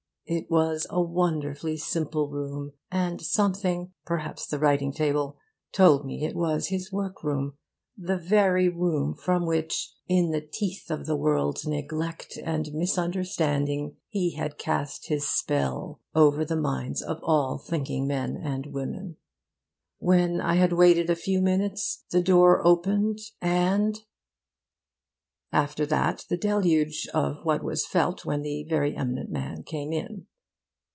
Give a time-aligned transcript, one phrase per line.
[0.33, 5.35] It was a wonderfully simple room; and something, perhaps the writing table,
[5.73, 7.57] told me it was his work room,
[7.97, 14.35] the very room from which, in the teeth of the world's neglect and misunderstanding, he
[14.35, 19.17] had cast his spell over the minds of all thinking men and women.
[19.99, 23.99] When I had waited a few minutes, the door opened and'
[25.53, 30.25] after that the deluge of what was felt when the very eminent man came in.